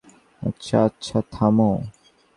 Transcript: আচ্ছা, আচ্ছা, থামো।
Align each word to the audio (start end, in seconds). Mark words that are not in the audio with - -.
আচ্ছা, 0.41 0.77
আচ্ছা, 0.83 1.17
থামো। 1.31 1.71